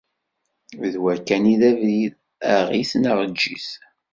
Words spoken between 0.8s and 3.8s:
D wa kan i d abrid: aɣ-it neɣ eǧǧ-it